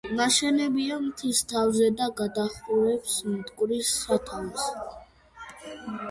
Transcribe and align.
ნაშენებია 0.19 0.95
მთის 1.01 1.41
თავზე 1.49 1.89
და 1.99 2.07
გადაჰყურებს 2.21 3.17
მტკვრის 3.33 3.91
სათავეს. 4.05 4.65